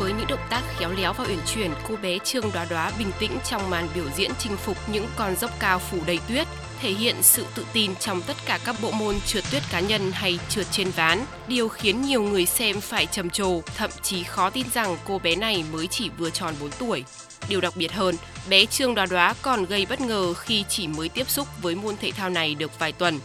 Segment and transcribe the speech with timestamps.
[0.00, 3.10] với những động tác khéo léo và uyển chuyển, cô bé Trương Đoá Đoá bình
[3.18, 6.46] tĩnh trong màn biểu diễn chinh phục những con dốc cao phủ đầy tuyết,
[6.80, 10.12] thể hiện sự tự tin trong tất cả các bộ môn trượt tuyết cá nhân
[10.12, 14.50] hay trượt trên ván, điều khiến nhiều người xem phải trầm trồ, thậm chí khó
[14.50, 17.04] tin rằng cô bé này mới chỉ vừa tròn 4 tuổi.
[17.48, 18.14] Điều đặc biệt hơn,
[18.48, 21.96] bé Trương Đoá Đoá còn gây bất ngờ khi chỉ mới tiếp xúc với môn
[21.96, 23.18] thể thao này được vài tuần.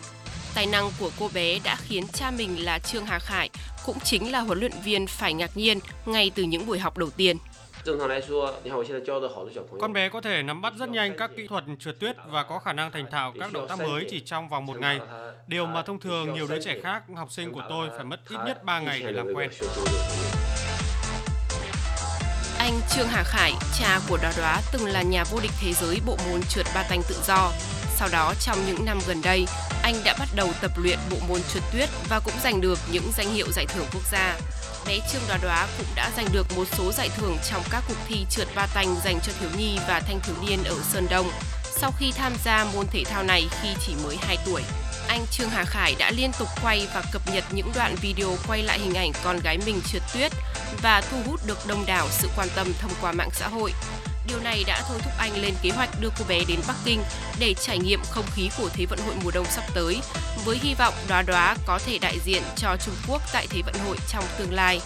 [0.55, 3.49] Tài năng của cô bé đã khiến cha mình là Trương Hà Khải
[3.85, 7.09] cũng chính là huấn luyện viên phải ngạc nhiên ngay từ những buổi học đầu
[7.09, 7.37] tiên.
[9.81, 12.59] Con bé có thể nắm bắt rất nhanh các kỹ thuật trượt tuyết và có
[12.59, 14.99] khả năng thành thạo các động tác mới chỉ trong vòng một ngày.
[15.47, 18.37] Điều mà thông thường nhiều đứa trẻ khác, học sinh của tôi phải mất ít
[18.45, 19.49] nhất 3 ngày để làm quen.
[22.59, 25.99] Anh Trương Hà Khải, cha của Đoá Đoá từng là nhà vô địch thế giới
[26.05, 27.51] bộ môn trượt ba tanh tự do.
[27.99, 29.45] Sau đó trong những năm gần đây,
[29.83, 33.11] anh đã bắt đầu tập luyện bộ môn trượt tuyết và cũng giành được những
[33.17, 34.37] danh hiệu giải thưởng quốc gia.
[34.87, 37.97] Bé Trương Đoá Đoá cũng đã giành được một số giải thưởng trong các cuộc
[38.07, 41.31] thi trượt ba tành dành cho thiếu nhi và thanh thiếu niên ở Sơn Đông.
[41.77, 44.61] Sau khi tham gia môn thể thao này khi chỉ mới 2 tuổi,
[45.07, 48.63] anh Trương Hà Khải đã liên tục quay và cập nhật những đoạn video quay
[48.63, 50.31] lại hình ảnh con gái mình trượt tuyết
[50.81, 53.71] và thu hút được đông đảo sự quan tâm thông qua mạng xã hội.
[54.27, 57.01] Điều này đã thôi thúc anh lên kế hoạch đưa cô bé đến Bắc Kinh
[57.39, 59.99] để trải nghiệm không khí của Thế vận hội mùa đông sắp tới,
[60.45, 63.75] với hy vọng đoá đoá có thể đại diện cho Trung Quốc tại Thế vận
[63.85, 64.81] hội trong tương lai.